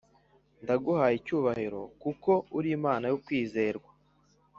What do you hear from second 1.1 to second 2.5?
icyubahiro kuko